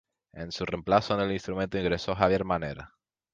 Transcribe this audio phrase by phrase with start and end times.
[0.33, 2.95] En su reemplazo en el instrumento ingresó Javier Manera.